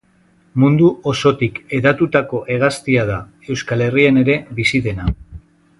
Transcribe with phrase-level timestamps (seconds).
[0.61, 3.19] Mundu osotik hedatutako hegaztia da,
[3.49, 5.13] Euskal Herrian ere bizi dena.